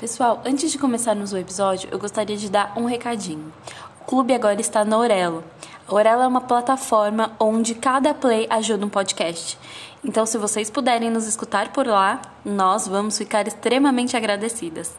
[0.00, 3.52] Pessoal, antes de começarmos o episódio, eu gostaria de dar um recadinho.
[4.00, 5.44] O clube agora está na Orelo.
[5.86, 9.58] A Orelo é uma plataforma onde cada play ajuda um podcast.
[10.02, 14.96] Então, se vocês puderem nos escutar por lá, nós vamos ficar extremamente agradecidas.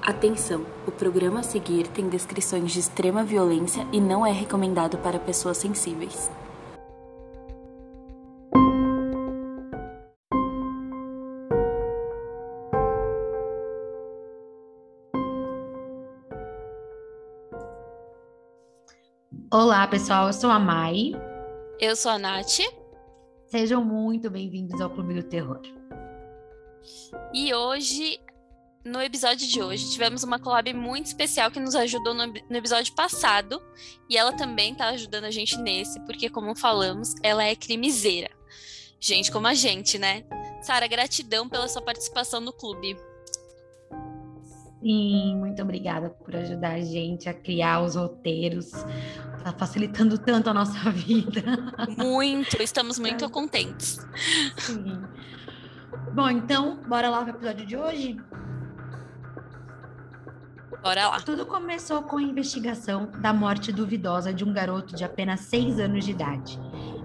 [0.00, 0.64] Atenção!
[0.86, 5.58] O programa a seguir tem descrições de extrema violência e não é recomendado para pessoas
[5.58, 6.30] sensíveis.
[19.84, 20.26] Olá, pessoal.
[20.28, 21.12] Eu sou a Mai.
[21.78, 22.60] Eu sou a Nath.
[23.48, 25.60] Sejam muito bem-vindos ao Clube do Terror.
[27.34, 28.18] E hoje,
[28.82, 32.94] no episódio de hoje, tivemos uma collab muito especial que nos ajudou no, no episódio
[32.94, 33.60] passado.
[34.08, 38.30] E ela também está ajudando a gente nesse, porque, como falamos, ela é crimiseira.
[38.98, 40.24] Gente como a gente, né?
[40.62, 42.96] Sara, gratidão pela sua participação no clube.
[44.84, 48.70] Sim, muito obrigada por ajudar a gente a criar os roteiros,
[49.42, 51.42] tá facilitando tanto a nossa vida.
[51.96, 54.06] Muito, estamos muito contentes.
[54.58, 55.00] Sim.
[56.12, 58.20] Bom, então, bora lá para o episódio de hoje?
[60.82, 61.20] Bora lá.
[61.20, 66.04] Tudo começou com a investigação da morte duvidosa de um garoto de apenas 6 anos
[66.04, 66.60] de idade.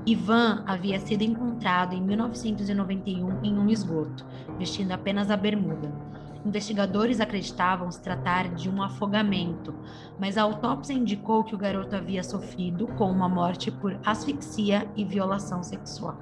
[0.06, 4.26] Ivan havia sido encontrado em 1991 em um esgoto,
[4.58, 6.19] vestindo apenas a bermuda.
[6.45, 9.76] Investigadores acreditavam se tratar de um afogamento,
[10.18, 15.04] mas a autópsia indicou que o garoto havia sofrido com uma morte por asfixia e
[15.04, 16.17] violação sexual.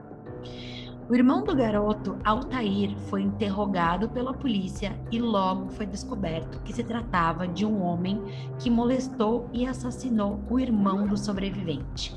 [1.09, 6.83] O irmão do garoto, Altair, foi interrogado pela polícia e logo foi descoberto que se
[6.83, 8.21] tratava de um homem
[8.59, 12.13] que molestou e assassinou o irmão do sobrevivente.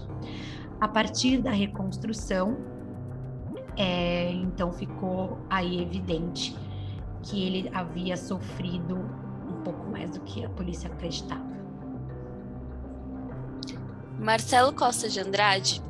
[0.81, 2.57] A partir da reconstrução,
[3.77, 6.57] é, então ficou aí evidente
[7.23, 11.51] que ele havia sofrido um pouco mais do que a polícia acreditava.
[14.19, 15.83] Marcelo Costa de Andrade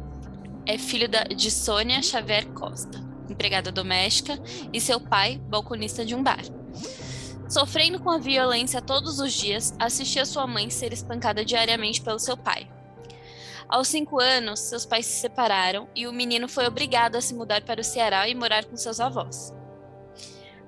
[0.66, 4.40] é filho de Sônia Xavier Costa, empregada doméstica,
[4.72, 6.42] e seu pai, balconista de um bar.
[7.48, 12.36] Sofrendo com a violência todos os dias, assistia sua mãe ser espancada diariamente pelo seu
[12.36, 12.70] pai.
[13.68, 17.62] Aos cinco anos, seus pais se separaram e o menino foi obrigado a se mudar
[17.62, 19.52] para o Ceará e morar com seus avós.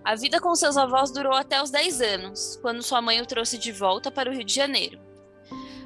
[0.05, 3.57] A vida com seus avós durou até os 10 anos, quando sua mãe o trouxe
[3.57, 4.99] de volta para o Rio de Janeiro.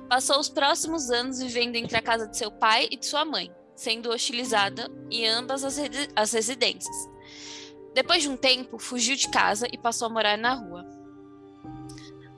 [0.08, 3.52] Passou os próximos anos vivendo entre a casa de seu pai e de sua mãe,
[3.74, 5.76] sendo hostilizada em ambas as,
[6.14, 6.96] as residências.
[7.94, 10.86] Depois de um tempo, fugiu de casa e passou a morar na rua.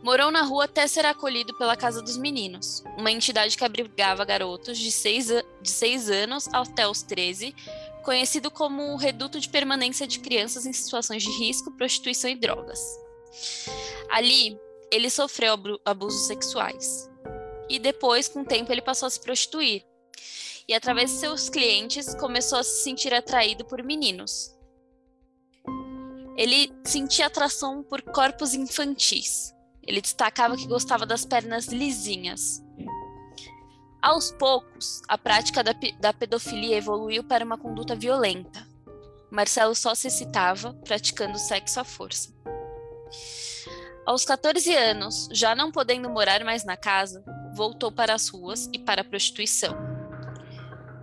[0.02, 4.78] Morou na rua até ser acolhido pela Casa dos Meninos, uma entidade que abrigava garotos
[4.78, 5.26] de 6
[5.60, 7.54] de seis anos até os 13,
[7.98, 12.80] conhecido como o Reduto de Permanência de Crianças em Situações de Risco, Prostituição e Drogas.
[14.10, 14.58] Ali,
[14.90, 15.54] ele sofreu
[15.84, 17.08] abusos sexuais.
[17.68, 19.84] E depois, com o tempo, ele passou a se prostituir.
[20.66, 24.54] E através de seus clientes, começou a se sentir atraído por meninos.
[26.36, 29.52] Ele sentia atração por corpos infantis.
[29.86, 32.62] Ele destacava que gostava das pernas lisinhas,
[34.00, 38.66] aos poucos, a prática da, da pedofilia evoluiu para uma conduta violenta.
[39.30, 42.32] Marcelo só se excitava praticando sexo à força.
[44.06, 47.22] Aos 14 anos, já não podendo morar mais na casa,
[47.54, 49.76] voltou para as ruas e para a prostituição.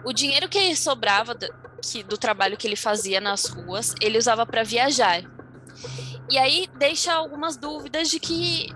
[0.04, 1.48] O dinheiro que sobrava do,
[1.82, 5.22] que, do trabalho que ele fazia nas ruas, ele usava para viajar.
[6.30, 8.70] E aí deixa algumas dúvidas de que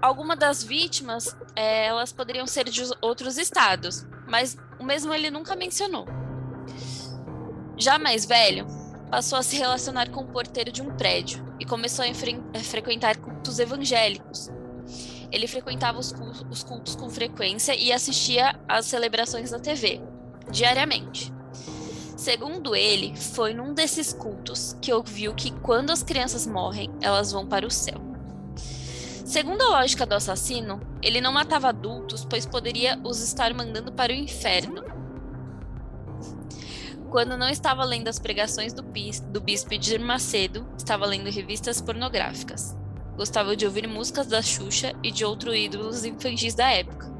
[0.00, 5.56] alguma das vítimas é, elas poderiam ser de outros estados, mas o mesmo ele nunca
[5.56, 6.06] mencionou.
[7.76, 8.64] Já mais velho,
[9.10, 13.58] passou a se relacionar com o porteiro de um prédio e começou a, frequentar cultos
[13.58, 14.48] evangélicos.
[15.32, 20.00] Ele frequentava os cultos, os cultos com frequência e assistia às celebrações da TV,
[20.52, 21.32] diariamente.
[22.16, 27.44] Segundo ele, foi num desses cultos que ouviu que quando as crianças morrem, elas vão
[27.44, 28.00] para o céu.
[29.28, 34.10] Segundo a lógica do assassino, ele não matava adultos, pois poderia os estar mandando para
[34.10, 34.82] o inferno.
[37.10, 42.74] Quando não estava lendo as pregações do, do bispo Edir Macedo, estava lendo revistas pornográficas.
[43.18, 47.14] Gostava de ouvir músicas da Xuxa e de outros ídolos infantis da época.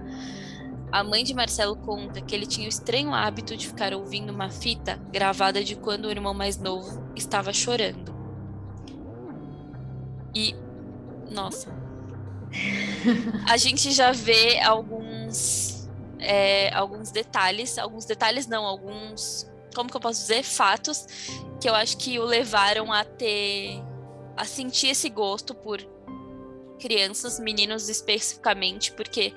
[0.91, 4.49] A mãe de Marcelo conta que ele tinha o estranho hábito de ficar ouvindo uma
[4.49, 8.17] fita gravada de quando o irmão mais novo estava chorando.
[10.35, 10.55] E,
[11.31, 11.88] nossa,
[13.47, 20.01] a gente já vê alguns, é, alguns detalhes, alguns detalhes não, alguns como que eu
[20.01, 21.07] posso dizer, fatos
[21.61, 23.83] que eu acho que o levaram a ter
[24.37, 25.81] a sentir esse gosto por
[26.79, 29.35] crianças, meninos especificamente, porque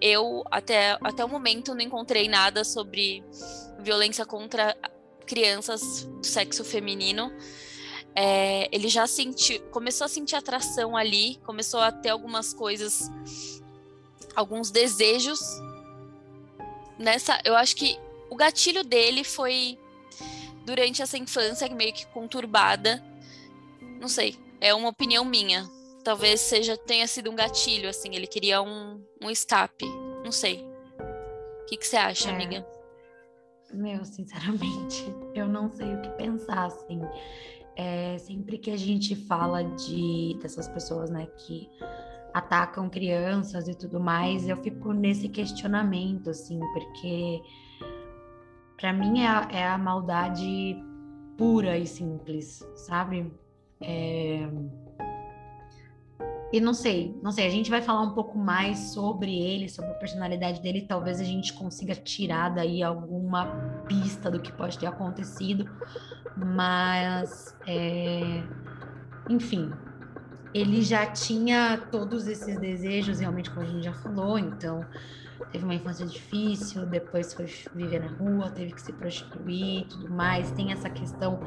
[0.00, 3.24] eu até, até o momento não encontrei nada sobre
[3.80, 4.76] violência contra
[5.26, 7.32] crianças do sexo feminino.
[8.14, 13.10] É, ele já sentiu, começou a sentir atração ali, começou a ter algumas coisas,
[14.36, 15.40] alguns desejos.
[16.98, 17.98] Nessa, eu acho que
[18.30, 19.78] o gatilho dele foi
[20.64, 23.02] durante essa infância meio que conturbada.
[24.00, 25.68] Não sei, é uma opinião minha.
[26.04, 29.86] Talvez seja tenha sido um gatilho, assim, ele queria um, um escape.
[30.24, 30.64] Não sei.
[31.62, 32.32] O que, que você acha, é.
[32.32, 32.66] amiga?
[33.72, 35.04] Meu, sinceramente,
[35.34, 37.00] eu não sei o que pensar, assim.
[37.76, 41.68] É, sempre que a gente fala de dessas pessoas, né, que
[42.34, 47.42] atacam crianças e tudo mais, eu fico nesse questionamento, assim, porque
[48.78, 50.76] para mim é a, é a, maldade
[51.36, 53.32] pura e simples, sabe?
[53.80, 54.48] É...
[56.52, 59.90] E não sei, não sei, a gente vai falar um pouco mais sobre ele, sobre
[59.90, 63.46] a personalidade dele, talvez a gente consiga tirar daí alguma
[63.88, 65.64] pista do que pode ter acontecido,
[66.36, 68.42] mas é...
[69.30, 69.72] enfim,
[70.52, 74.84] ele já tinha todos esses desejos, realmente, como a gente já falou, então
[75.50, 80.10] teve uma infância difícil, depois foi viver na rua, teve que se prostituir e tudo
[80.10, 80.50] mais.
[80.52, 81.40] Tem essa questão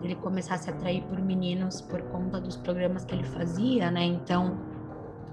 [0.00, 4.04] dele começar a se atrair por meninos por conta dos programas que ele fazia, né?
[4.04, 4.58] Então,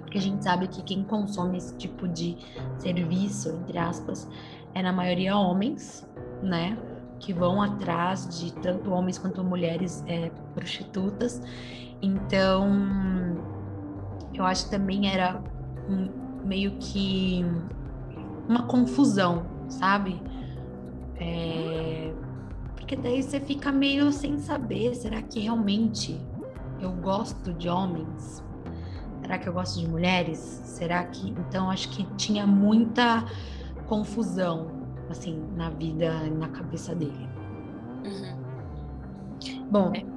[0.02, 2.38] porque a gente sabe que quem consome esse tipo de
[2.78, 4.28] serviço, entre aspas,
[4.74, 6.08] é na maioria homens,
[6.42, 6.78] né?
[7.20, 11.42] Que vão atrás de tanto homens quanto mulheres é, prostitutas.
[12.02, 12.68] Então,
[14.34, 15.42] eu acho que também era
[15.90, 16.10] um,
[16.46, 17.44] meio que
[18.48, 20.22] uma confusão, sabe?
[21.20, 22.14] É...
[22.76, 26.20] Porque daí você fica meio sem saber, será que realmente
[26.80, 28.44] eu gosto de homens?
[29.22, 30.38] Será que eu gosto de mulheres?
[30.64, 31.32] Será que.
[31.32, 33.26] Então, acho que tinha muita
[33.88, 34.68] confusão,
[35.10, 37.28] assim, na vida, na cabeça dele.
[38.06, 39.68] Uhum.
[39.70, 39.92] Bom.
[39.94, 40.17] É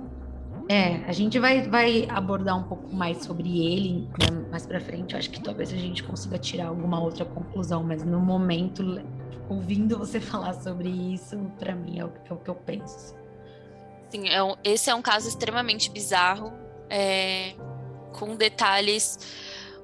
[0.71, 5.15] é, a gente vai, vai abordar um pouco mais sobre ele né, mais para frente.
[5.15, 9.03] Eu acho que talvez a gente consiga tirar alguma outra conclusão, mas no momento,
[9.49, 13.17] ouvindo você falar sobre isso, para mim é o, é o, que eu penso.
[14.11, 16.53] Sim, é esse é um caso extremamente bizarro,
[16.89, 17.55] é,
[18.13, 19.19] com detalhes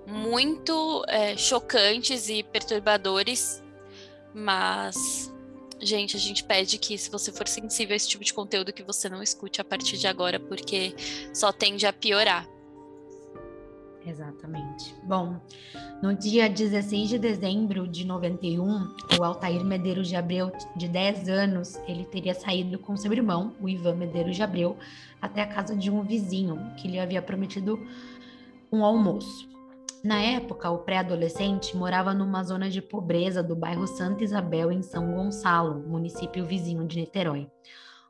[0.06, 3.60] muito é, chocantes e perturbadores,
[4.32, 5.34] mas
[5.80, 8.82] Gente, a gente pede que, se você for sensível a esse tipo de conteúdo, que
[8.82, 10.94] você não escute a partir de agora, porque
[11.34, 12.48] só tende a piorar.
[14.06, 14.94] Exatamente.
[15.02, 15.40] Bom,
[16.00, 21.74] no dia 16 de dezembro de 91, o Altair Medeiros de Abreu, de 10 anos,
[21.88, 24.76] ele teria saído com seu irmão, o Ivan Medeiros de Abreu,
[25.20, 27.84] até a casa de um vizinho que lhe havia prometido
[28.70, 29.55] um almoço.
[30.06, 35.12] Na época, o pré-adolescente morava numa zona de pobreza do bairro Santa Isabel, em São
[35.12, 37.50] Gonçalo, município vizinho de Niterói.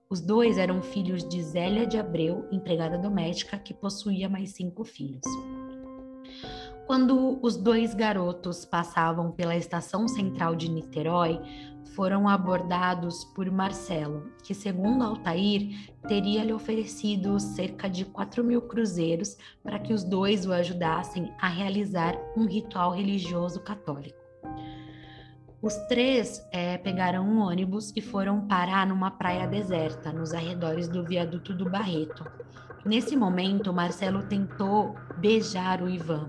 [0.07, 5.25] Os dois eram filhos de Zélia de Abreu, empregada doméstica, que possuía mais cinco filhos.
[6.87, 11.41] Quando os dois garotos passavam pela estação central de Niterói,
[11.97, 19.37] foram abordados por Marcelo, que, segundo Altair, teria lhe oferecido cerca de 4 mil cruzeiros
[19.64, 24.19] para que os dois o ajudassem a realizar um ritual religioso católico.
[25.61, 31.02] Os três é, pegaram um ônibus e foram parar numa praia deserta, nos arredores do
[31.02, 32.25] viaduto do Barreto.
[32.85, 36.28] Nesse momento, Marcelo tentou beijar o Ivan,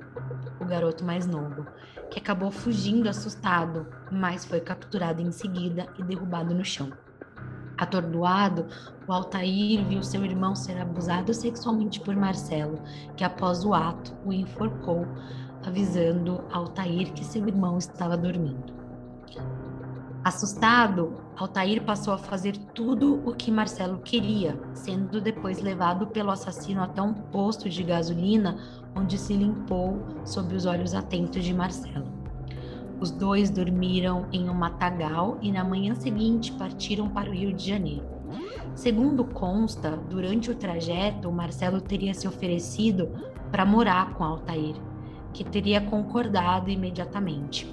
[0.59, 1.65] o garoto mais novo,
[2.09, 6.91] que acabou fugindo assustado, mas foi capturado em seguida e derrubado no chão.
[7.77, 8.65] Atordoado,
[9.07, 12.79] o Altair viu seu irmão ser abusado sexualmente por Marcelo,
[13.15, 15.05] que após o ato o enforcou,
[15.65, 18.73] avisando Altair que seu irmão estava dormindo.
[20.23, 26.81] Assustado, Altair passou a fazer tudo o que Marcelo queria, sendo depois levado pelo assassino
[26.81, 28.57] até um posto de gasolina
[28.95, 32.11] onde se limpou sob os olhos atentos de Marcelo.
[32.99, 37.67] Os dois dormiram em um matagal e na manhã seguinte partiram para o Rio de
[37.67, 38.05] Janeiro.
[38.75, 43.09] Segundo consta, durante o trajeto, Marcelo teria se oferecido
[43.51, 44.75] para morar com Altair,
[45.31, 47.71] que teria concordado imediatamente.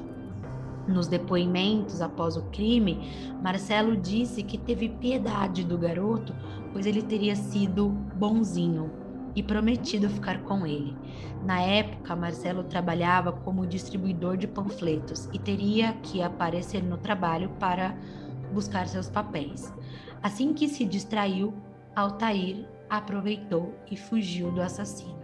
[0.86, 6.34] Nos depoimentos após o crime, Marcelo disse que teve piedade do garoto,
[6.72, 8.90] pois ele teria sido bonzinho
[9.34, 10.96] e prometido ficar com ele.
[11.44, 17.96] Na época, Marcelo trabalhava como distribuidor de panfletos e teria que aparecer no trabalho para
[18.52, 19.72] buscar seus papéis.
[20.22, 21.54] Assim que se distraiu,
[21.96, 25.23] Altair aproveitou e fugiu do assassino.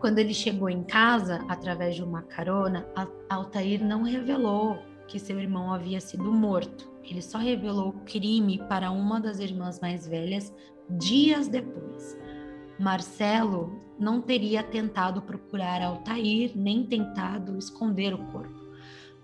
[0.00, 2.86] Quando ele chegou em casa, através de uma carona,
[3.28, 6.90] Altair não revelou que seu irmão havia sido morto.
[7.04, 10.54] Ele só revelou o crime para uma das irmãs mais velhas
[10.88, 12.16] dias depois.
[12.78, 18.58] Marcelo não teria tentado procurar Altair nem tentado esconder o corpo,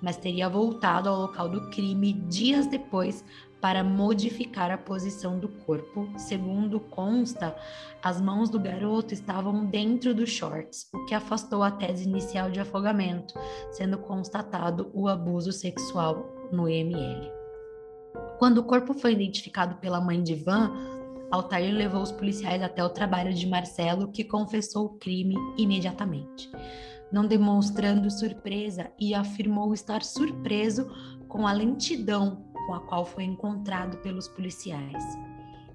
[0.03, 3.25] mas teria voltado ao local do crime dias depois
[3.67, 6.09] para modificar a posição do corpo.
[6.17, 7.53] Segundo consta,
[8.01, 12.61] as mãos do garoto estavam dentro dos shorts, o que afastou a tese inicial de
[12.61, 13.35] afogamento,
[13.73, 17.29] sendo constatado o abuso sexual no ML.
[18.39, 20.71] Quando o corpo foi identificado pela mãe de Van,
[21.33, 26.49] Altair levou os policiais até o trabalho de Marcelo, que confessou o crime imediatamente,
[27.11, 30.89] não demonstrando surpresa e afirmou estar surpreso
[31.27, 35.05] com a lentidão com a qual foi encontrado pelos policiais.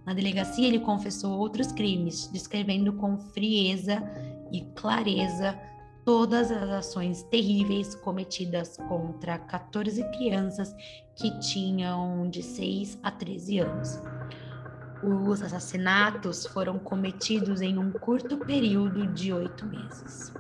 [0.06, 4.04] Na delegacia, ele confessou outros crimes, descrevendo com frieza
[4.52, 5.58] e clareza
[6.04, 10.76] todas as ações terríveis cometidas contra 14 crianças
[11.16, 14.02] que tinham de 6 a 13 anos.
[15.04, 20.34] Os assassinatos foram cometidos em um curto período de oito meses.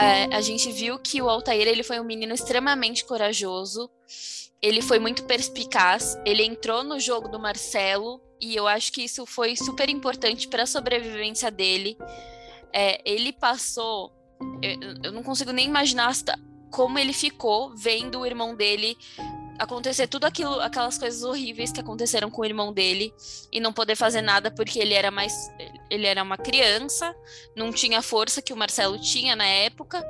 [0.00, 3.90] É, a gente viu que o Altair ele foi um menino extremamente corajoso,
[4.62, 9.26] ele foi muito perspicaz, ele entrou no jogo do Marcelo e eu acho que isso
[9.26, 11.96] foi super importante para a sobrevivência dele.
[12.72, 14.12] É, ele passou
[14.62, 16.12] eu, eu não consigo nem imaginar
[16.70, 18.96] como ele ficou vendo o irmão dele
[19.60, 23.12] acontecer tudo aquilo, aquelas coisas horríveis que aconteceram com o irmão dele
[23.52, 25.32] e não poder fazer nada porque ele era mais
[25.90, 27.14] ele era uma criança,
[27.54, 30.02] não tinha a força que o Marcelo tinha na época.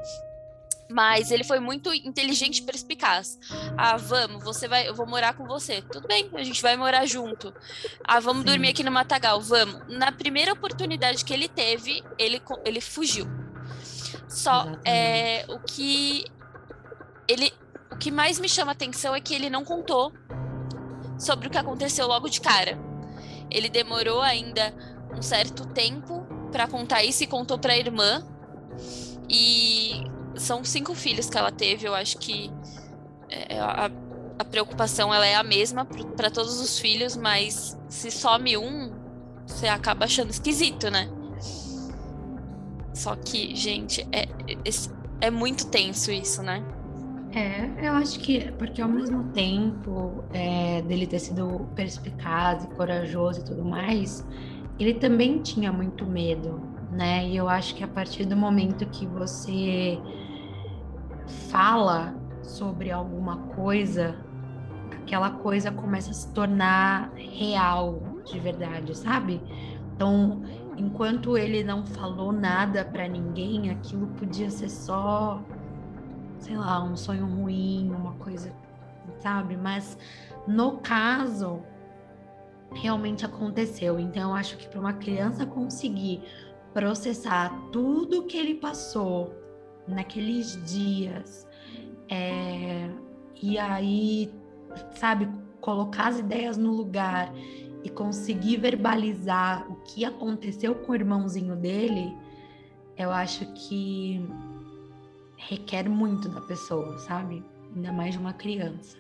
[0.92, 3.38] Mas ele foi muito inteligente e perspicaz.
[3.76, 5.80] Ah, vamos, você vai, eu vou morar com você.
[5.83, 7.54] Tudo bem, a gente vai morar junto.
[8.02, 8.47] Ah, vamos Sim.
[8.47, 9.80] dormir aqui no Matagal, vamos.
[9.87, 13.25] Na primeira oportunidade que ele teve, ele, ele fugiu.
[14.28, 16.25] Só é, o que
[17.28, 17.52] ele
[18.00, 20.11] que mais me chama atenção é que ele não contou
[21.19, 22.78] sobre o que aconteceu logo de cara.
[23.50, 24.75] Ele demorou ainda
[25.14, 28.26] um certo tempo para contar isso e contou para a irmã.
[29.28, 30.02] E
[30.35, 31.87] são cinco filhos que ela teve.
[31.87, 32.50] Eu acho que
[33.28, 33.90] é, a,
[34.38, 38.90] a preocupação ela é a mesma para todos os filhos, mas se some um,
[39.47, 41.11] você acaba achando esquisito, né?
[42.95, 46.64] Só que, gente, é, é, é muito tenso isso, né?
[47.33, 53.41] É, eu acho que, porque ao mesmo tempo é, dele ter sido perspicaz e corajoso
[53.41, 54.27] e tudo mais,
[54.79, 56.61] ele também tinha muito medo,
[56.91, 57.29] né?
[57.29, 59.99] E eu acho que a partir do momento que você
[61.49, 64.17] fala sobre alguma coisa,
[64.91, 69.41] aquela coisa começa a se tornar real de verdade, sabe?
[69.95, 70.43] Então,
[70.77, 75.45] enquanto ele não falou nada para ninguém, aquilo podia ser só,
[76.41, 78.53] sei lá, um sonho ruim, uma coisa,
[79.21, 79.57] sabe?
[79.57, 79.97] Mas
[80.47, 81.63] no caso,
[82.73, 83.99] realmente aconteceu.
[83.99, 86.23] Então, eu acho que para uma criança conseguir
[86.73, 89.35] processar tudo que ele passou
[89.87, 91.47] naqueles dias,
[92.09, 92.89] é,
[93.43, 94.33] e aí,
[94.95, 95.29] sabe,
[95.61, 97.33] colocar as ideias no lugar
[97.83, 102.17] e conseguir verbalizar o que aconteceu com o irmãozinho dele,
[102.97, 104.25] eu acho que
[105.49, 107.43] requer muito da pessoa, sabe?
[107.75, 108.97] Ainda mais de uma criança.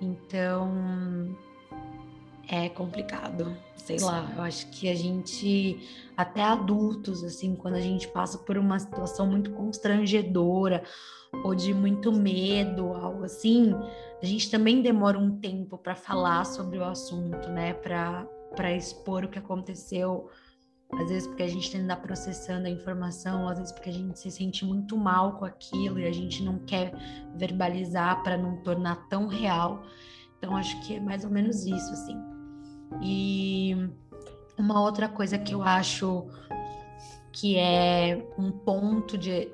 [0.00, 1.36] Então,
[2.48, 4.30] é complicado, sei lá.
[4.36, 5.78] Eu acho que a gente,
[6.16, 10.82] até adultos, assim, quando a gente passa por uma situação muito constrangedora
[11.44, 13.72] ou de muito medo, algo assim,
[14.20, 17.72] a gente também demora um tempo para falar sobre o assunto, né?
[17.74, 20.28] Para expor o que aconteceu.
[20.98, 24.18] Às vezes porque a gente ainda está processando a informação, às vezes porque a gente
[24.18, 26.92] se sente muito mal com aquilo e a gente não quer
[27.34, 29.82] verbalizar para não tornar tão real.
[30.38, 32.16] Então acho que é mais ou menos isso, assim.
[33.00, 33.74] E
[34.58, 36.26] uma outra coisa que eu acho
[37.32, 39.50] que é um ponto de,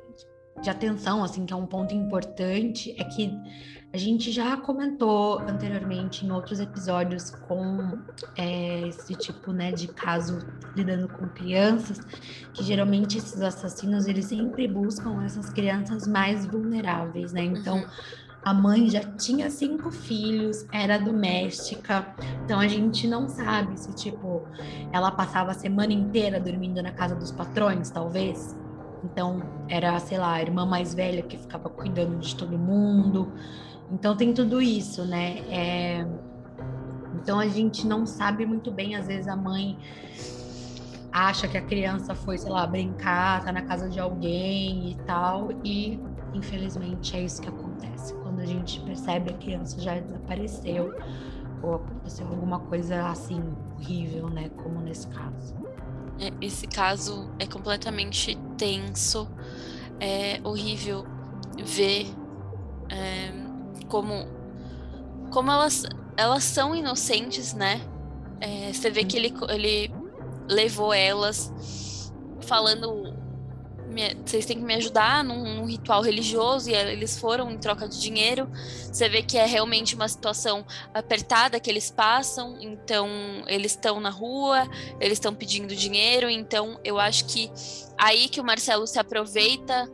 [0.60, 3.32] de atenção, assim, que é um ponto importante, é que
[3.92, 7.98] a gente já comentou anteriormente em outros episódios com
[8.36, 10.38] é, esse tipo né, de caso
[10.76, 11.98] lidando com crianças,
[12.52, 17.42] que geralmente esses assassinos eles sempre buscam essas crianças mais vulneráveis, né?
[17.42, 17.86] Então, uhum.
[18.44, 22.06] A mãe já tinha cinco filhos, era doméstica,
[22.44, 24.46] então a gente não sabe se, tipo,
[24.92, 28.56] ela passava a semana inteira dormindo na casa dos patrões, talvez.
[29.04, 33.32] Então, era, sei lá, a irmã mais velha que ficava cuidando de todo mundo.
[33.90, 35.38] Então, tem tudo isso, né?
[35.50, 36.06] É...
[37.14, 39.76] Então, a gente não sabe muito bem, às vezes a mãe
[41.12, 45.50] acha que a criança foi, sei lá, brincar, tá na casa de alguém e tal,
[45.64, 45.98] e
[46.34, 48.14] infelizmente é isso que acontece.
[48.14, 50.94] Quando a gente percebe a criança já desapareceu
[51.62, 53.42] ou aconteceu alguma coisa assim
[53.76, 55.54] horrível, né, como nesse caso.
[56.20, 59.28] É, esse caso é completamente tenso,
[60.00, 61.04] é horrível
[61.64, 62.06] ver
[62.90, 63.32] é,
[63.88, 64.26] como
[65.30, 65.84] como elas
[66.16, 67.80] elas são inocentes, né?
[68.40, 69.92] É, você vê que ele, ele
[70.48, 73.18] levou elas falando
[74.24, 78.00] vocês têm que me ajudar num, num, ritual religioso e eles foram em troca de
[78.00, 78.48] dinheiro.
[78.92, 80.64] Você vê que é realmente uma situação
[80.94, 83.08] apertada que eles passam, então
[83.46, 84.68] eles estão na rua,
[85.00, 87.50] eles estão pedindo dinheiro, então eu acho que
[87.96, 89.90] aí que o Marcelo se aproveita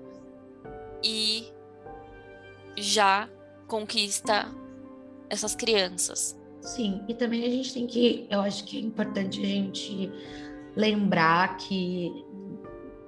[1.02, 1.52] e
[2.76, 3.28] já
[3.66, 4.48] conquista
[5.28, 6.38] essas crianças.
[6.60, 10.10] Sim, e também a gente tem que, eu acho que é importante a gente
[10.74, 12.24] lembrar que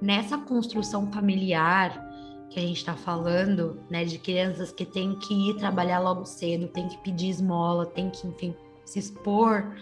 [0.00, 2.04] nessa construção familiar
[2.50, 6.68] que a gente está falando, né, de crianças que têm que ir trabalhar logo cedo,
[6.68, 9.74] tem que pedir esmola, tem que, enfim, se expor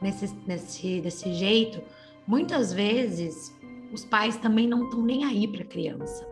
[0.00, 1.80] nesse, nesse, desse jeito,
[2.26, 3.52] muitas vezes
[3.92, 6.31] os pais também não estão nem aí para a criança.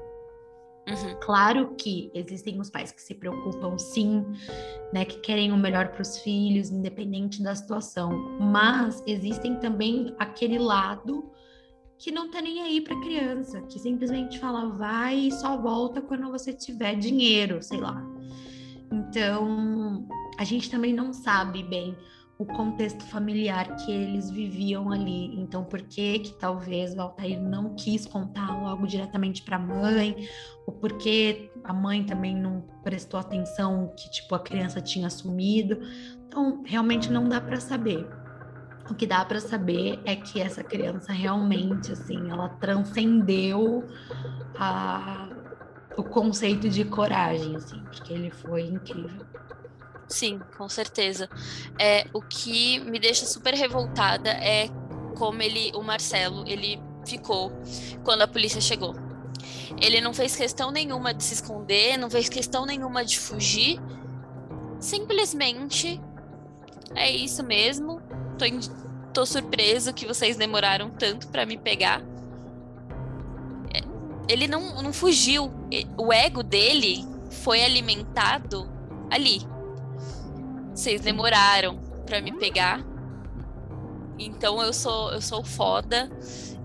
[0.91, 1.17] Uhum.
[1.21, 4.25] Claro que existem os pais que se preocupam, sim,
[4.93, 10.59] né, que querem o melhor para os filhos, independente da situação, mas existem também aquele
[10.59, 11.31] lado
[11.99, 16.31] que não tá nem aí para criança, que simplesmente fala vai e só volta quando
[16.31, 18.03] você tiver dinheiro, sei lá.
[18.91, 21.95] Então, a gente também não sabe bem
[22.41, 25.39] o contexto familiar que eles viviam ali.
[25.39, 30.17] Então, por que que talvez o Altair não quis contar logo diretamente para a mãe,
[30.67, 35.81] ou porque a mãe também não prestou atenção que tipo a criança tinha sumido.
[36.27, 38.09] Então, realmente não dá para saber.
[38.91, 43.87] O que dá para saber é que essa criança realmente, assim, ela transcendeu
[44.57, 45.29] a,
[45.95, 49.27] o conceito de coragem, assim, porque ele foi incrível.
[50.11, 51.31] Sim, com certeza.
[51.79, 54.69] É, o que me deixa super revoltada é
[55.17, 57.53] como ele, o Marcelo, ele ficou
[58.05, 58.95] quando a polícia chegou.
[59.81, 63.81] Ele não fez questão nenhuma de se esconder, não fez questão nenhuma de fugir.
[64.81, 66.01] Simplesmente
[66.95, 68.03] é isso mesmo.
[68.37, 68.61] Tô, in...
[69.15, 72.03] Tô surpreso que vocês demoraram tanto para me pegar.
[73.73, 73.81] É,
[74.29, 75.53] ele não, não fugiu.
[75.97, 78.69] O ego dele foi alimentado
[79.09, 79.50] ali.
[80.81, 82.83] Vocês demoraram para me pegar.
[84.19, 86.11] Então eu sou eu sou foda.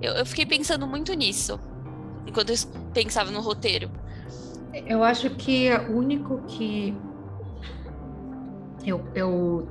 [0.01, 1.59] Eu, eu fiquei pensando muito nisso
[2.25, 2.55] enquanto eu
[2.93, 3.91] pensava no roteiro.
[4.87, 6.95] Eu acho que o único que
[8.85, 9.67] eu, eu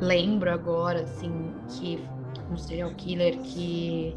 [0.00, 2.04] lembro agora, assim, que
[2.50, 4.16] um serial killer que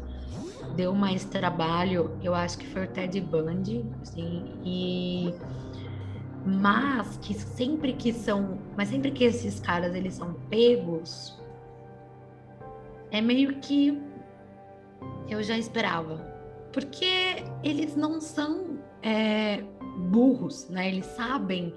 [0.74, 5.32] deu mais trabalho, eu acho que foi o Ted Bundy, assim, e
[6.44, 11.38] mas que sempre que são, mas sempre que esses caras eles são pegos,
[13.10, 14.00] é meio que
[15.28, 16.16] eu já esperava,
[16.72, 19.62] porque eles não são é,
[20.10, 20.88] burros, né?
[20.88, 21.74] Eles sabem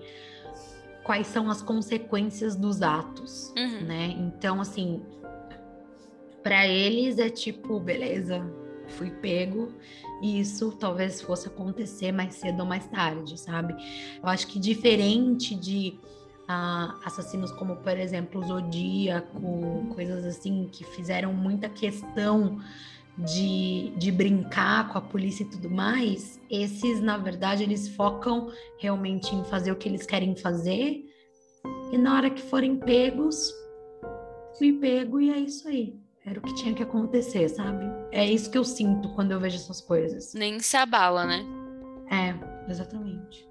[1.03, 3.81] quais são as consequências dos atos, uhum.
[3.85, 4.15] né?
[4.17, 5.03] Então, assim,
[6.41, 8.43] para eles é tipo, beleza,
[8.87, 9.73] fui pego
[10.23, 13.75] isso talvez fosse acontecer mais cedo ou mais tarde, sabe?
[14.21, 15.99] Eu acho que diferente de
[16.43, 22.59] uh, assassinos como, por exemplo, o Zodíaco, coisas assim que fizeram muita questão
[23.17, 29.35] de, de brincar com a polícia e tudo mais, esses, na verdade, eles focam realmente
[29.35, 31.03] em fazer o que eles querem fazer
[31.91, 33.53] e na hora que forem pegos,
[34.57, 36.02] fui pego e é isso aí.
[36.25, 37.85] Era o que tinha que acontecer, sabe?
[38.11, 40.33] É isso que eu sinto quando eu vejo essas coisas.
[40.33, 41.45] Nem se abala, né?
[42.09, 43.45] É, exatamente.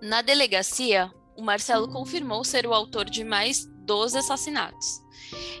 [0.00, 5.02] Na delegacia, o Marcelo confirmou ser o autor de mais 12 assassinatos.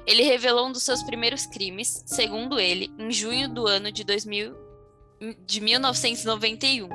[0.06, 4.54] Ele revelou um dos seus primeiros crimes, segundo ele, em junho do ano de, 2000,
[5.46, 6.88] de 1991,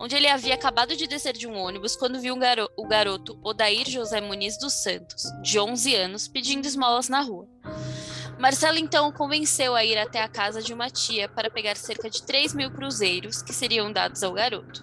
[0.00, 3.38] onde ele havia acabado de descer de um ônibus quando viu um garo o garoto
[3.42, 7.46] Odair José Muniz dos Santos, de 11 anos, pedindo esmolas na rua.
[8.38, 12.22] Marcelo então convenceu a ir até a casa de uma tia para pegar cerca de
[12.22, 14.82] 3 mil cruzeiros que seriam dados ao garoto.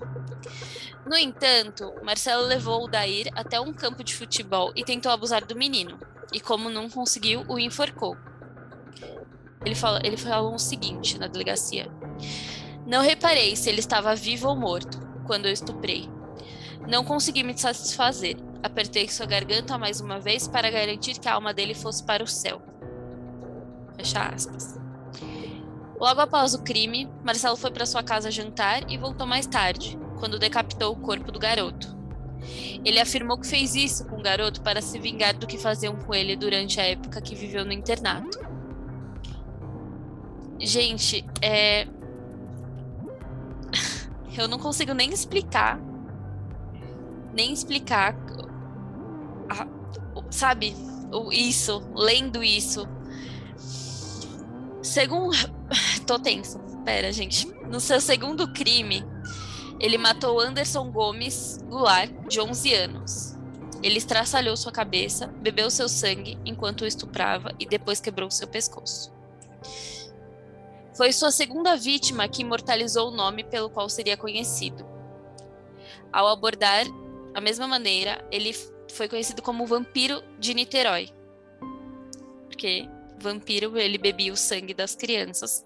[1.05, 5.55] No entanto, Marcelo levou o Dair até um campo de futebol e tentou abusar do
[5.55, 5.99] menino,
[6.31, 8.15] e como não conseguiu, o enforcou.
[9.65, 11.91] Ele, fala, ele falou o seguinte na delegacia:
[12.85, 16.09] Não reparei se ele estava vivo ou morto quando eu estuprei.
[16.87, 18.37] Não consegui me satisfazer.
[18.63, 22.27] Apertei sua garganta mais uma vez para garantir que a alma dele fosse para o
[22.27, 22.70] céu.
[24.01, 24.79] Fecha aspas.
[25.99, 30.39] Logo após o crime, Marcelo foi para sua casa jantar e voltou mais tarde, quando
[30.39, 31.95] decapitou o corpo do garoto.
[32.83, 36.15] Ele afirmou que fez isso com o garoto para se vingar do que faziam com
[36.15, 38.39] ele durante a época que viveu no internato.
[40.59, 41.87] Gente, é.
[44.35, 45.79] Eu não consigo nem explicar.
[47.35, 48.15] Nem explicar.
[49.47, 49.67] A...
[50.31, 50.75] Sabe?
[51.31, 52.87] Isso, lendo isso.
[54.81, 55.35] Segundo.
[56.05, 56.59] Tô tenso.
[56.83, 57.47] Pera, gente.
[57.67, 59.03] No seu segundo crime,
[59.79, 63.37] ele matou Anderson Gomes Goulart, de 11 anos.
[63.83, 69.11] Ele estraçalhou sua cabeça, bebeu seu sangue enquanto o estuprava e depois quebrou seu pescoço.
[70.95, 74.85] Foi sua segunda vítima que imortalizou o nome pelo qual seria conhecido.
[76.13, 76.85] Ao abordar
[77.33, 78.53] a mesma maneira, ele
[78.91, 81.09] foi conhecido como vampiro de Niterói.
[82.47, 82.87] Porque
[83.21, 85.65] vampiro, ele bebia o sangue das crianças.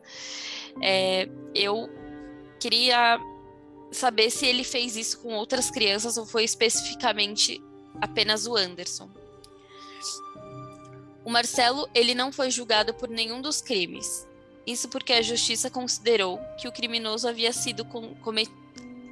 [0.82, 1.90] É, eu
[2.60, 3.20] queria
[3.92, 7.62] saber se ele fez isso com outras crianças ou foi especificamente
[8.02, 9.10] apenas o Anderson.
[11.24, 14.28] O Marcelo, ele não foi julgado por nenhum dos crimes.
[14.66, 18.16] Isso porque a justiça considerou que o criminoso havia sido, com,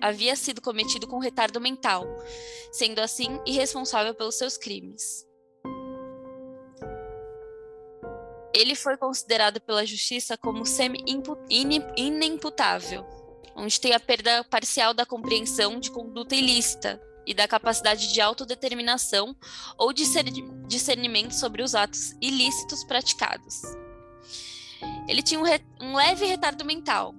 [0.02, 2.06] havia sido cometido com retardo mental,
[2.72, 5.26] sendo assim irresponsável pelos seus crimes.
[8.54, 13.06] Ele foi considerado pela justiça como semi-inimputável
[13.56, 19.36] onde tem a perda parcial da compreensão de conduta ilícita e da capacidade de autodeterminação
[19.78, 23.62] ou discernimento sobre os atos ilícitos praticados.
[25.08, 27.16] Ele tinha um, um leve retardo mental,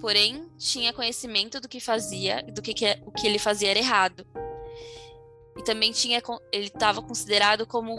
[0.00, 4.26] porém tinha conhecimento do que fazia, do que, que o que ele fazia era errado.
[5.56, 6.22] E também tinha,
[6.52, 7.96] ele estava considerado como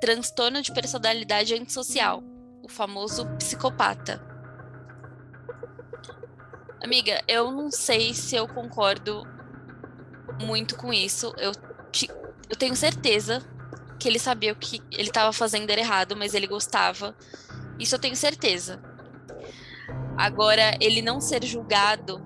[0.00, 2.22] transtorno de personalidade antissocial,
[2.62, 4.22] o famoso psicopata.
[6.82, 9.26] Amiga, eu não sei se eu concordo
[10.40, 11.34] muito com isso.
[11.36, 11.52] Eu,
[12.48, 13.42] eu tenho certeza
[13.98, 17.16] que ele sabia o que ele estava fazendo era errado, mas ele gostava.
[17.78, 18.80] Isso eu tenho certeza.
[20.16, 22.20] Agora, ele não ser julgado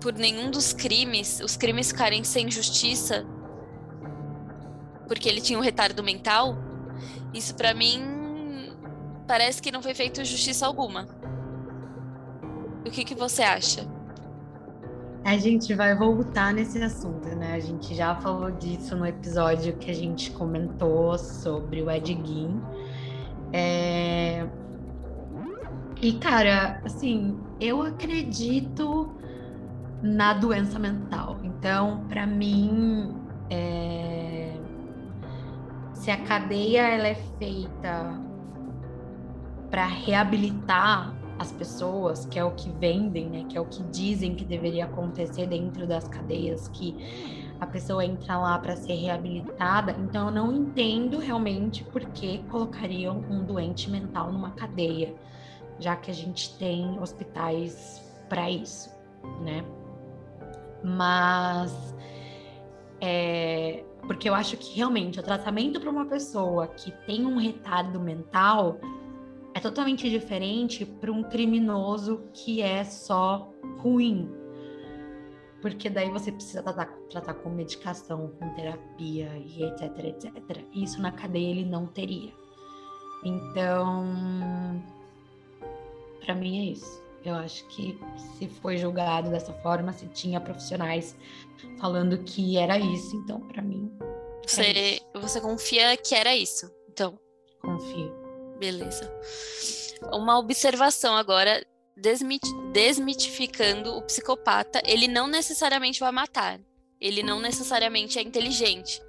[0.00, 3.24] por nenhum dos crimes, os crimes ficarem sem justiça,
[5.06, 6.56] porque ele tinha um retardo mental,
[7.32, 8.72] isso para mim
[9.26, 11.06] parece que não foi feito justiça alguma.
[12.86, 13.86] O que, que você acha?
[15.24, 17.54] A gente vai voltar nesse assunto, né?
[17.54, 22.60] A gente já falou disso no episódio que a gente comentou sobre o Ed Gein.
[23.52, 24.46] É...
[26.00, 29.14] E, cara, assim, eu acredito
[30.02, 31.38] na doença mental.
[31.44, 33.14] Então, para mim,
[33.48, 34.21] é...
[36.02, 38.20] se a cadeia ela é feita
[39.70, 44.34] para reabilitar as pessoas, que é o que vendem, né, que é o que dizem
[44.34, 46.96] que deveria acontecer dentro das cadeias, que
[47.60, 49.92] a pessoa entra lá para ser reabilitada.
[49.92, 55.14] Então eu não entendo realmente por que colocariam um doente mental numa cadeia,
[55.78, 58.90] já que a gente tem hospitais para isso,
[59.40, 59.64] né?
[60.82, 61.94] Mas
[63.00, 68.00] é, porque eu acho que realmente o tratamento para uma pessoa que tem um retardo
[68.00, 68.78] mental
[69.54, 74.30] é totalmente diferente para um criminoso que é só ruim.
[75.60, 80.64] Porque daí você precisa tratar, tratar com medicação, com terapia e etc, etc.
[80.74, 82.32] Isso na cadeia ele não teria.
[83.24, 84.82] Então,
[86.24, 87.01] para mim é isso.
[87.24, 87.98] Eu acho que
[88.36, 91.16] se foi julgado dessa forma, se tinha profissionais
[91.78, 93.90] falando que era isso, então para mim.
[94.00, 97.18] É você, você confia que era isso, então?
[97.60, 98.12] Confio.
[98.58, 99.10] Beleza.
[100.12, 101.64] Uma observação agora,
[101.96, 106.60] desmit desmitificando o psicopata, ele não necessariamente vai matar.
[107.00, 109.00] Ele não necessariamente é inteligente.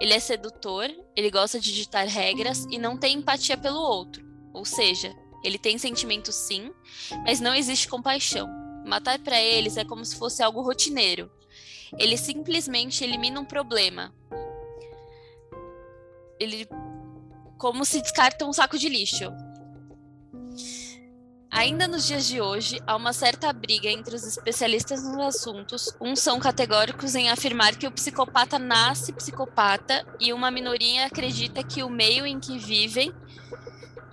[0.00, 4.24] Ele é sedutor, ele gosta de ditar regras e não tem empatia pelo outro.
[4.52, 6.72] Ou seja, ele tem sentimentos sim,
[7.24, 8.48] mas não existe compaixão.
[8.84, 11.30] Matar para eles é como se fosse algo rotineiro.
[11.98, 14.12] Ele simplesmente elimina um problema.
[16.40, 16.66] Ele
[17.58, 19.32] como se descarta um saco de lixo.
[21.48, 25.94] Ainda nos dias de hoje, há uma certa briga entre os especialistas nos assuntos.
[26.00, 31.82] Uns são categóricos em afirmar que o psicopata nasce psicopata e uma minoria acredita que
[31.82, 33.14] o meio em que vivem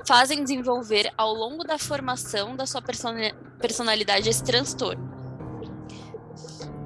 [0.10, 5.08] fazem desenvolver ao longo da formação da sua personalidade esse transtorno.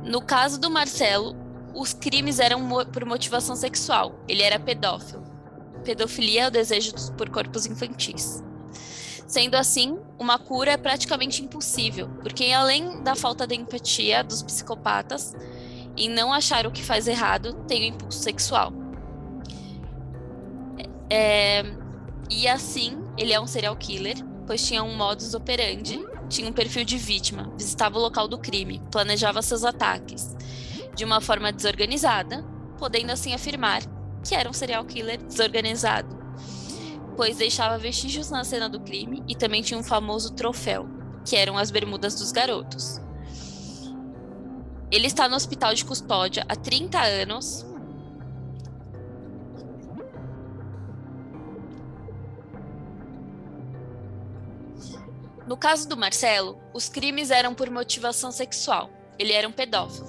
[0.03, 1.33] No caso do Marcelo,
[1.73, 4.19] os crimes eram por motivação sexual.
[4.27, 5.23] Ele era pedófilo.
[5.85, 8.43] Pedofilia é o desejo por corpos infantis.
[9.25, 15.33] Sendo assim, uma cura é praticamente impossível, porque além da falta de empatia dos psicopatas
[15.95, 18.73] em não achar o que faz errado, tem o impulso sexual.
[21.09, 21.63] É,
[22.29, 26.83] e assim, ele é um serial killer, pois tinha um modus operandi, tinha um perfil
[26.83, 30.35] de vítima, visitava o local do crime, planejava seus ataques
[30.95, 32.43] de uma forma desorganizada,
[32.77, 33.81] podendo assim afirmar
[34.23, 36.23] que era um serial killer desorganizado
[37.15, 40.87] pois deixava vestígios na cena do crime e também tinha um famoso troféu,
[41.25, 42.99] que eram as bermudas dos garotos.
[44.91, 47.65] Ele está no hospital de custódia há 30 anos.
[55.47, 58.89] No caso do Marcelo, os crimes eram por motivação sexual.
[59.19, 60.07] Ele era um pedófilo.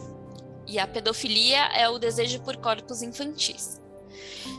[0.67, 3.81] E a pedofilia é o desejo por corpos infantis.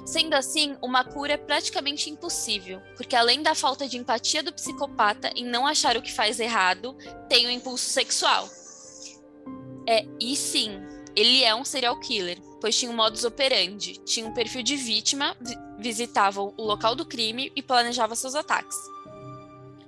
[0.06, 5.32] Sendo assim, uma cura é praticamente impossível, porque além da falta de empatia do psicopata
[5.36, 6.96] em não achar o que faz errado,
[7.30, 8.48] tem o impulso sexual.
[9.88, 10.80] É, e sim,
[11.16, 15.36] ele é um serial killer, pois tinha um modus operandi, tinha um perfil de vítima,
[15.80, 18.76] visitava o local do crime e planejava seus ataques.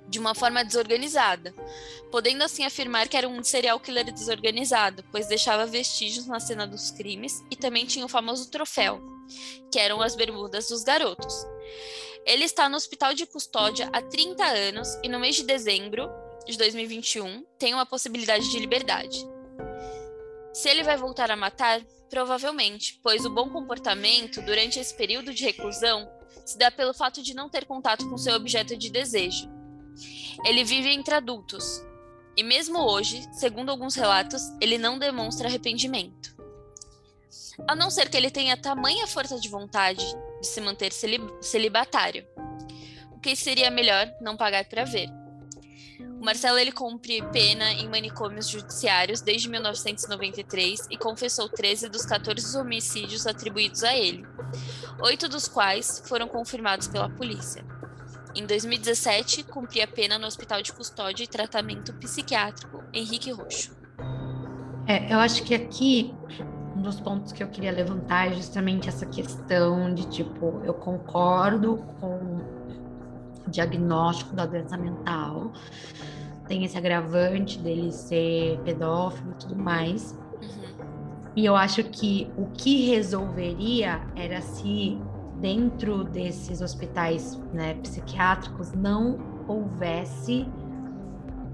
[0.08, 1.54] De uma forma desorganizada,
[2.10, 6.90] podendo assim afirmar que era um serial killer desorganizado, pois deixava vestígios na cena dos
[6.90, 9.02] crimes e também tinha o famoso troféu,
[9.70, 11.34] que eram as bermudas dos garotos.
[12.24, 16.08] Ele está no hospital de custódia há 30 anos e no mês de dezembro
[16.46, 19.26] de 2021 tem uma possibilidade de liberdade.
[20.52, 25.44] Se ele vai voltar a matar, provavelmente, pois o bom comportamento durante esse período de
[25.44, 26.10] reclusão
[26.44, 29.57] se dá pelo fato de não ter contato com seu objeto de desejo.
[30.44, 31.82] Ele vive entre adultos,
[32.36, 36.36] e mesmo hoje, segundo alguns relatos, ele não demonstra arrependimento.
[37.66, 40.04] A não ser que ele tenha tamanha força de vontade
[40.40, 40.92] de se manter
[41.40, 42.24] celibatário.
[43.10, 45.08] O que seria melhor não pagar para ver.
[46.20, 52.56] O Marcelo ele cumpre pena em manicômios judiciários desde 1993 e confessou 13 dos 14
[52.56, 54.24] homicídios atribuídos a ele,
[55.00, 57.64] oito dos quais foram confirmados pela polícia.
[58.38, 63.76] Em 2017, cumpria pena no Hospital de Custódia e Tratamento Psiquiátrico Henrique Roxo.
[64.86, 66.14] É, eu acho que aqui
[66.76, 71.78] um dos pontos que eu queria levantar é justamente essa questão de tipo, eu concordo
[72.00, 72.14] com
[73.44, 75.50] o diagnóstico da doença mental,
[76.46, 80.12] tem esse agravante dele ser pedófilo e tudo mais.
[80.40, 80.88] Uhum.
[81.34, 84.96] E eu acho que o que resolveria era se
[85.40, 90.46] dentro desses hospitais né, psiquiátricos não houvesse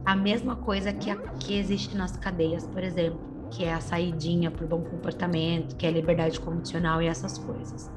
[0.04, 4.66] a mesma coisa que, que existe nas cadeias, por exemplo que é a saidinha por
[4.66, 7.90] bom comportamento, que é a liberdade condicional e essas coisas.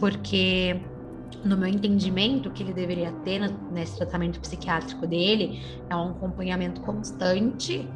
[0.00, 0.80] Porque
[1.44, 5.60] no meu entendimento, o que ele deveria ter nesse tratamento psiquiátrico dele
[5.90, 7.86] é um acompanhamento constante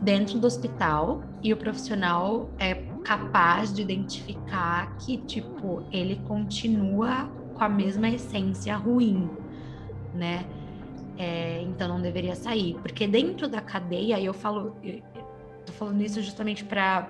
[0.00, 7.62] dentro do hospital e o profissional é capaz de identificar que, tipo, ele continua com
[7.62, 9.30] a mesma essência ruim,
[10.14, 10.44] né?
[11.16, 14.76] É, então não deveria sair, porque dentro da cadeia, eu falo,
[15.64, 17.08] Tô falando isso justamente para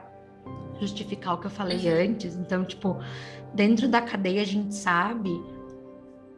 [0.80, 2.10] justificar o que eu falei uhum.
[2.10, 2.36] antes.
[2.36, 2.96] Então, tipo,
[3.52, 5.30] dentro da cadeia a gente sabe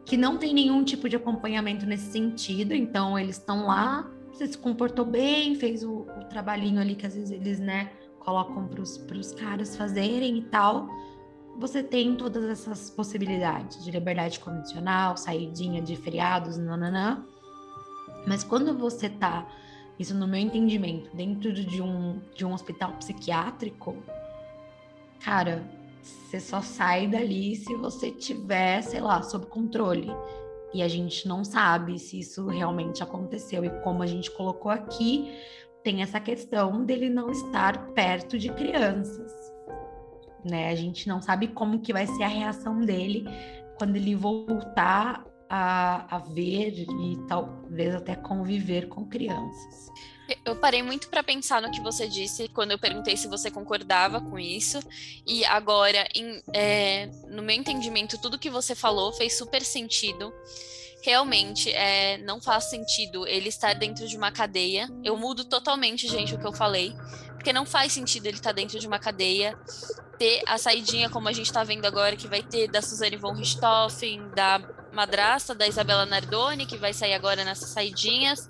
[0.05, 2.73] que não tem nenhum tipo de acompanhamento nesse sentido.
[2.73, 7.13] Então, eles estão lá, você se comportou bem, fez o, o, trabalhinho ali que às
[7.13, 7.91] vezes eles, né,
[8.27, 10.89] colocam para os caras fazerem e tal.
[11.57, 17.25] Você tem todas essas possibilidades de liberdade condicional, saidinha de feriados, nananã.
[18.27, 19.47] Mas quando você tá
[19.97, 23.95] isso no meu entendimento, dentro de um, de um hospital psiquiátrico,
[25.21, 25.63] cara,
[26.01, 30.11] você só sai dali se você tiver, sei lá, sob controle.
[30.73, 33.63] E a gente não sabe se isso realmente aconteceu.
[33.63, 35.33] E como a gente colocou aqui,
[35.83, 39.31] tem essa questão dele não estar perto de crianças.
[40.43, 40.69] Né?
[40.69, 43.25] A gente não sabe como que vai ser a reação dele
[43.77, 49.87] quando ele voltar a, a ver e talvez até conviver com crianças.
[50.43, 54.19] Eu parei muito para pensar no que você disse quando eu perguntei se você concordava
[54.19, 54.79] com isso.
[55.25, 60.33] E agora, em, é, no meu entendimento, tudo que você falou fez super sentido
[61.07, 64.89] realmente é, não faz sentido ele estar dentro de uma cadeia.
[65.01, 66.93] Eu mudo totalmente, gente, o que eu falei.
[67.29, 69.57] Porque não faz sentido ele estar dentro de uma cadeia,
[70.19, 73.31] ter a saidinha, como a gente está vendo agora, que vai ter da Suzane von
[73.31, 74.59] Richthofen, da
[74.91, 78.49] madrasta da Isabela Nardoni, que vai sair agora nessas saidinhas.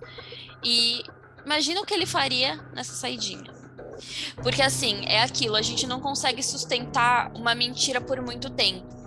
[0.63, 1.03] E
[1.45, 3.53] imagina o que ele faria nessa saidinha.
[4.41, 8.97] Porque assim, é aquilo, a gente não consegue sustentar uma mentira por muito tempo.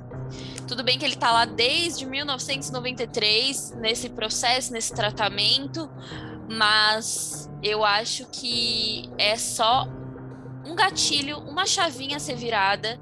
[0.70, 5.90] Tudo bem que ele está lá desde 1993 nesse processo, nesse tratamento,
[6.48, 9.88] mas eu acho que é só
[10.64, 13.00] um gatilho, uma chavinha a ser virada,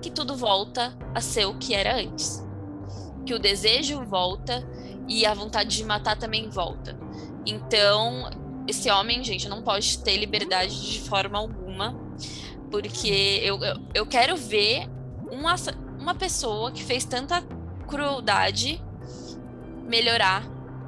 [0.00, 2.42] que tudo volta a ser o que era antes.
[3.26, 4.66] Que o desejo volta
[5.06, 6.98] e a vontade de matar também volta.
[7.44, 8.30] Então,
[8.66, 11.94] esse homem, gente, não pode ter liberdade de forma alguma,
[12.70, 14.88] porque eu, eu, eu quero ver
[15.30, 15.54] uma,
[16.00, 17.42] uma pessoa que fez tanta
[17.86, 18.82] crueldade
[19.86, 20.44] melhorar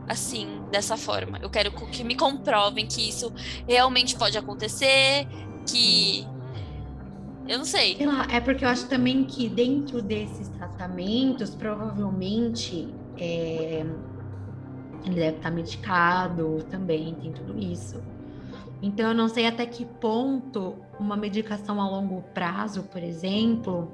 [0.09, 1.38] assim, dessa forma.
[1.40, 3.33] Eu quero que me comprovem que isso
[3.68, 5.27] realmente pode acontecer,
[5.68, 6.27] que.
[7.46, 7.96] Eu não sei.
[7.96, 12.88] sei lá, é porque eu acho também que dentro desses tratamentos, provavelmente.
[13.18, 13.85] É...
[15.05, 18.01] Ele deve estar medicado também, tem tudo isso.
[18.81, 23.90] Então, eu não sei até que ponto uma medicação a longo prazo, por exemplo,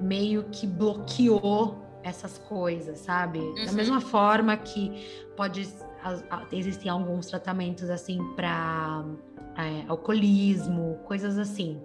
[0.00, 3.38] meio que bloqueou essas coisas, sabe?
[3.38, 3.66] Uhum.
[3.66, 5.04] Da mesma forma que
[5.36, 5.68] pode
[6.52, 9.04] existem alguns tratamentos assim para
[9.56, 11.80] é, alcoolismo, coisas assim.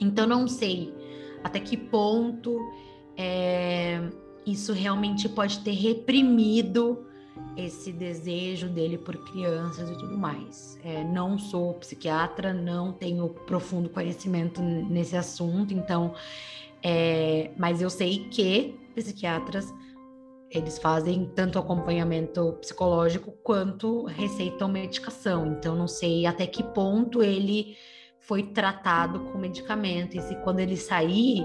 [0.00, 0.94] Então não sei
[1.42, 2.58] até que ponto
[3.16, 4.00] é,
[4.44, 7.06] isso realmente pode ter reprimido
[7.56, 10.78] esse desejo dele por crianças e tudo mais.
[10.84, 16.14] É, não sou psiquiatra, não tenho profundo conhecimento nesse assunto, então
[16.88, 19.74] é, mas eu sei que psiquiatras
[20.48, 25.48] eles fazem tanto acompanhamento psicológico quanto receitam medicação.
[25.48, 27.76] Então não sei até que ponto ele
[28.20, 31.44] foi tratado com medicamento e se quando ele sair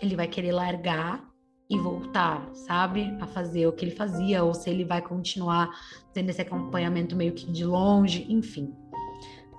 [0.00, 1.30] ele vai querer largar
[1.70, 5.70] e voltar, sabe, a fazer o que ele fazia ou se ele vai continuar
[6.12, 8.74] tendo esse acompanhamento meio que de longe, enfim.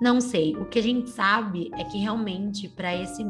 [0.01, 0.53] Não sei.
[0.57, 3.23] O que a gente sabe é que realmente para esse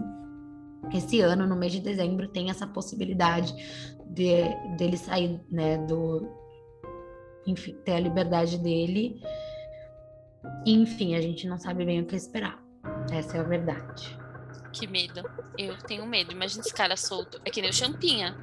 [0.91, 3.53] esse ano, no mês de dezembro, tem essa possibilidade
[4.05, 4.43] de
[4.77, 6.27] dele sair, né, do
[7.45, 9.21] enfim, ter a liberdade dele.
[10.65, 12.61] Enfim, a gente não sabe bem o que esperar.
[13.11, 14.17] Essa é a verdade.
[14.71, 15.21] Que medo.
[15.57, 16.31] Eu tenho medo.
[16.31, 17.39] Imagina esse cara solto.
[17.45, 18.35] É que nem o Champinha.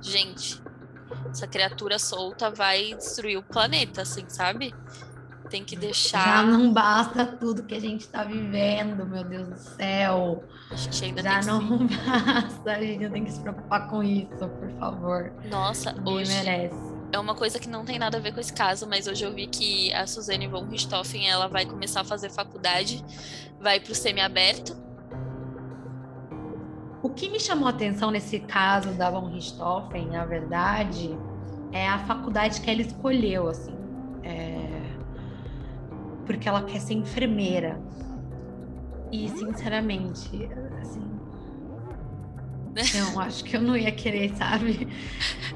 [0.00, 0.60] Gente,
[1.30, 4.74] essa criatura solta vai destruir o planeta, assim, sabe?
[5.50, 6.24] Tem que deixar.
[6.24, 10.44] Já não basta tudo que a gente tá vivendo, meu Deus do céu.
[10.70, 14.48] A gente ainda Já tem não basta, a gente tem que se preocupar com isso,
[14.48, 15.32] por favor.
[15.50, 16.94] Nossa, Ninguém hoje merece.
[17.12, 19.34] é uma coisa que não tem nada a ver com esse caso, mas hoje eu
[19.34, 23.04] vi que a Suzane von Richthofen, ela vai começar a fazer faculdade,
[23.60, 24.76] vai pro semiaberto.
[27.02, 31.18] O que me chamou a atenção nesse caso da Von Richthofen, na verdade,
[31.72, 33.74] é a faculdade que ela escolheu, assim.
[36.30, 37.80] Porque ela quer ser enfermeira.
[39.10, 40.48] E, sinceramente,
[40.80, 41.02] assim.
[43.14, 44.86] Eu acho que eu não ia querer, sabe?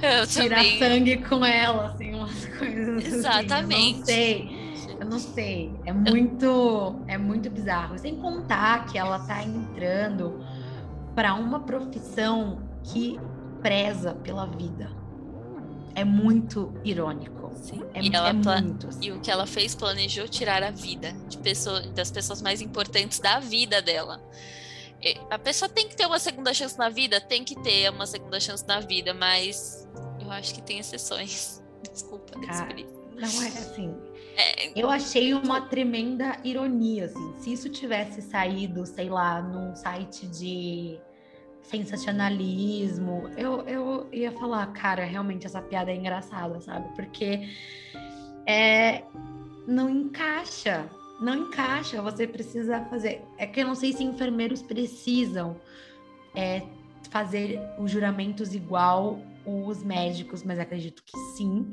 [0.02, 0.78] Eu Tirar também.
[0.80, 3.08] sangue com ela, assim, umas coisas assim.
[3.08, 3.98] Eu Exatamente.
[3.98, 4.74] não sei.
[4.98, 5.72] Eu não sei.
[5.86, 7.96] É muito, é muito bizarro.
[7.98, 10.44] Sem contar que ela tá entrando
[11.14, 13.20] para uma profissão que
[13.62, 14.90] preza pela vida.
[15.94, 17.52] É muito irônico.
[17.56, 17.82] Sim.
[17.94, 18.88] É, e, ela é muito.
[18.88, 19.06] assim.
[19.06, 23.20] e o que ela fez planejou tirar a vida de pessoa, das pessoas mais importantes
[23.20, 24.20] da vida dela.
[25.00, 28.06] E A pessoa tem que ter uma segunda chance na vida, tem que ter uma
[28.06, 29.86] segunda chance na vida, mas
[30.20, 31.62] eu acho que tem exceções.
[31.92, 32.74] Desculpa, Cara.
[33.14, 33.94] Não é assim.
[34.36, 37.34] É, Eu achei uma tremenda ironia, assim.
[37.38, 40.98] Se isso tivesse saído, sei lá, num site de
[41.64, 46.94] sensacionalismo, eu, eu ia falar, cara, realmente essa piada é engraçada, sabe?
[46.94, 47.48] Porque
[48.46, 49.02] é,
[49.66, 50.88] não encaixa,
[51.20, 52.00] não encaixa.
[52.02, 53.22] Você precisa fazer.
[53.38, 55.56] É que eu não sei se enfermeiros precisam
[56.34, 56.62] é,
[57.10, 61.70] fazer os juramentos igual os médicos, mas acredito que sim.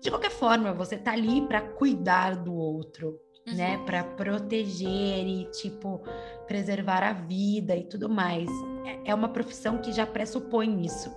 [0.00, 3.18] De qualquer forma, você tá ali para cuidar do outro,
[3.54, 3.78] né?
[3.86, 6.02] Para proteger e, tipo,
[6.46, 8.48] preservar a vida e tudo mais.
[8.84, 11.14] É- É uma profissão que já pressupõe isso.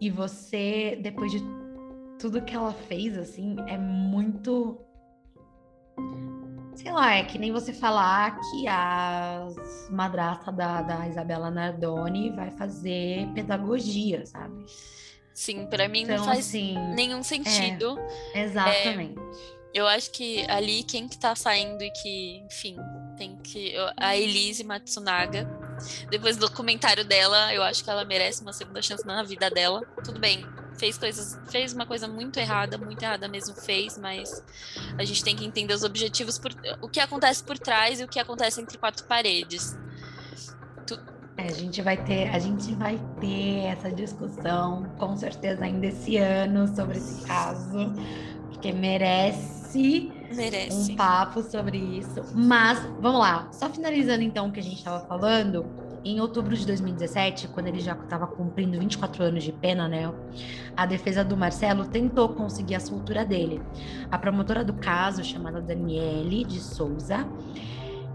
[0.00, 1.42] E você, depois de
[2.18, 4.78] tudo que ela fez, assim, é muito.
[6.74, 9.46] Sei lá, é que nem você falar que a
[9.90, 14.54] madrasta da, da Isabela Nardoni vai fazer pedagogia, sabe?
[15.32, 17.98] Sim, para mim Então, não faz assim, nenhum sentido.
[18.34, 19.18] exatamente.
[19.74, 22.76] Eu acho que ali quem que tá saindo e que, enfim,
[23.16, 23.74] tem que.
[23.96, 25.46] A Elise Matsunaga.
[26.10, 29.82] Depois do documentário dela, eu acho que ela merece uma segunda chance na vida dela.
[30.02, 30.46] Tudo bem,
[30.78, 31.38] fez coisas.
[31.50, 34.42] Fez uma coisa muito errada, muito errada mesmo fez, mas
[34.98, 36.52] a gente tem que entender os objetivos por.
[36.80, 39.76] O que acontece por trás e o que acontece entre quatro paredes.
[41.38, 46.16] É, a gente vai ter, a gente vai ter essa discussão com certeza ainda esse
[46.16, 47.92] ano sobre esse caso,
[48.48, 50.92] porque merece Merece.
[50.92, 52.22] um papo sobre isso.
[52.34, 55.66] Mas vamos lá, só finalizando então o que a gente estava falando,
[56.04, 60.12] em outubro de 2017, quando ele já estava cumprindo 24 anos de pena, né?
[60.76, 63.60] A defesa do Marcelo tentou conseguir a soltura dele.
[64.10, 67.26] A promotora do caso, chamada Daniele de Souza,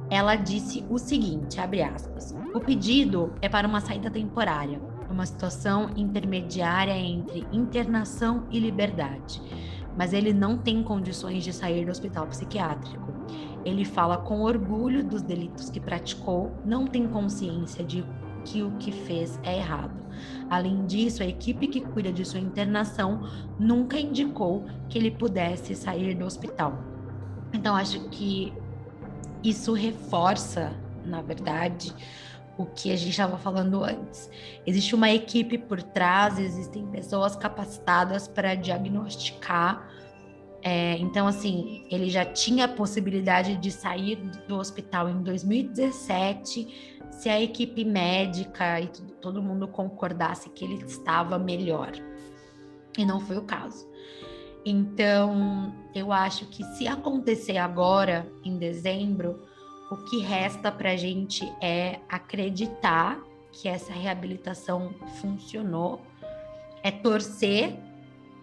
[0.10, 5.90] ela disse o seguinte, abre aspas: "O pedido é para uma saída temporária, uma situação
[5.98, 9.42] intermediária entre internação e liberdade,
[9.96, 13.14] mas ele não tem condições de sair do hospital psiquiátrico.
[13.64, 18.04] Ele fala com orgulho dos delitos que praticou, não tem consciência de
[18.44, 20.00] que o que fez é errado.
[20.50, 23.28] Além disso, a equipe que cuida de sua internação
[23.60, 26.84] nunca indicou que ele pudesse sair do hospital.
[27.54, 28.54] Então, acho que
[29.44, 30.74] isso reforça,
[31.06, 31.94] na verdade,
[32.58, 34.30] o que a gente estava falando antes.
[34.66, 39.90] Existe uma equipe por trás, existem pessoas capacitadas para diagnosticar.
[40.62, 47.30] É, então, assim, ele já tinha a possibilidade de sair do hospital em 2017 se
[47.30, 48.88] a equipe médica e
[49.22, 51.92] todo mundo concordasse que ele estava melhor.
[52.98, 53.88] E não foi o caso.
[54.66, 59.44] Então, eu acho que se acontecer agora, em dezembro,
[59.92, 63.22] o que resta para a gente é acreditar
[63.52, 66.02] que essa reabilitação funcionou,
[66.82, 67.76] é torcer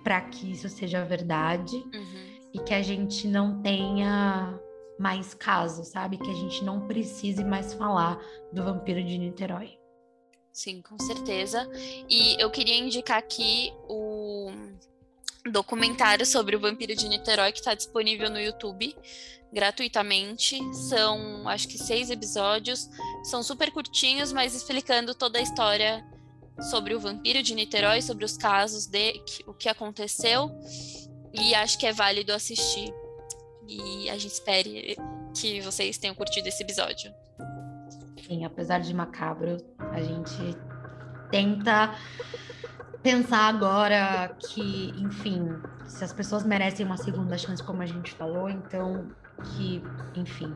[0.04, 2.38] para que isso seja verdade Uhum.
[2.52, 4.60] e que a gente não tenha
[4.98, 6.18] mais casos, sabe?
[6.18, 8.20] Que a gente não precise mais falar
[8.52, 9.78] do vampiro de Niterói.
[10.52, 11.66] Sim, com certeza.
[12.08, 14.50] E eu queria indicar aqui o
[15.50, 18.94] documentário sobre o vampiro de Niterói que está disponível no YouTube
[19.52, 20.58] gratuitamente.
[20.74, 22.88] São, acho que, seis episódios.
[23.24, 26.04] São super curtinhos, mas explicando toda a história
[26.70, 30.50] sobre o vampiro de Niterói, sobre os casos de o que aconteceu.
[31.32, 32.92] E acho que é válido assistir.
[33.66, 34.96] E a gente espere
[35.38, 37.12] que vocês tenham curtido esse episódio.
[38.26, 40.36] Sim, apesar de macabro, a gente
[41.30, 41.94] tenta
[43.02, 45.48] pensar agora que, enfim,
[45.86, 49.10] se as pessoas merecem uma segunda chance, como a gente falou, então
[49.42, 49.82] que,
[50.16, 50.54] enfim,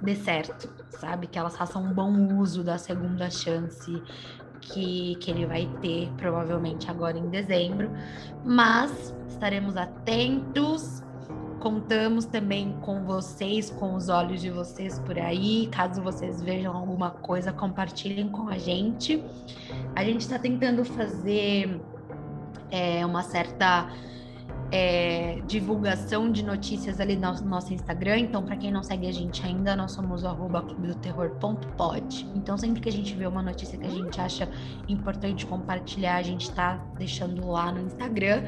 [0.00, 1.26] dê certo, sabe?
[1.26, 4.02] Que elas façam um bom uso da segunda chance
[4.60, 7.90] que, que ele vai ter, provavelmente agora em dezembro.
[8.44, 11.02] Mas estaremos atentos.
[11.60, 15.68] Contamos também com vocês, com os olhos de vocês por aí.
[15.72, 19.22] Caso vocês vejam alguma coisa, compartilhem com a gente.
[19.96, 21.80] A gente está tentando fazer
[22.70, 23.90] é, uma certa
[24.70, 28.18] é, divulgação de notícias ali no nosso Instagram.
[28.18, 32.28] Então, para quem não segue a gente ainda, nós somos o arroba clubedoterror.pod.
[32.34, 34.48] Então, sempre que a gente vê uma notícia que a gente acha
[34.86, 38.44] importante compartilhar, a gente está deixando lá no Instagram.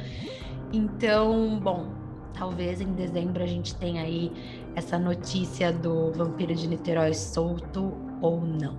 [0.73, 1.91] Então, bom,
[2.35, 4.31] talvez em dezembro a gente tenha aí
[4.75, 8.79] essa notícia do vampiro de Niterói solto ou não.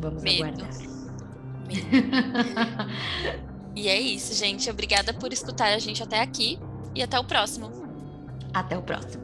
[0.00, 0.44] Vamos Medo.
[0.44, 0.70] aguardar.
[3.76, 4.68] E é isso, gente.
[4.68, 6.58] Obrigada por escutar a gente até aqui
[6.94, 7.70] e até o próximo.
[8.52, 9.22] Até o próximo.